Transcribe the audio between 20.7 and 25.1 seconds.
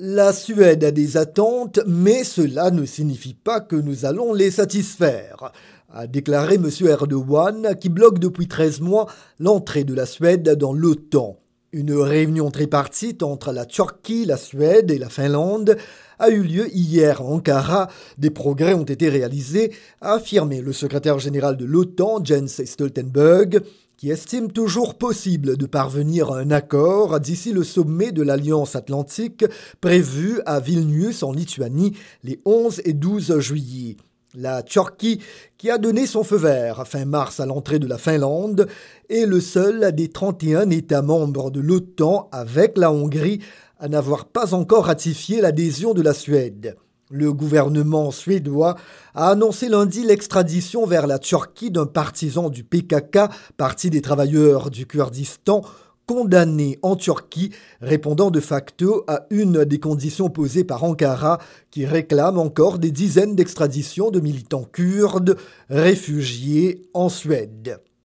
secrétaire général de l'OTAN, Jens Stoltenberg estime toujours